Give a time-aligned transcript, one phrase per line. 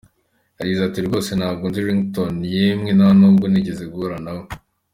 [0.59, 4.45] Yagize ati: “Rwose ntabwo nzi Ringtone yemwe nta nubwo nigeze guhura nawe.